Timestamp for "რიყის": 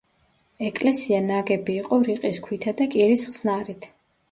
2.09-2.41